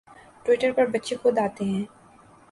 [0.45, 1.85] Twitter پر بچے خود آتے ہیں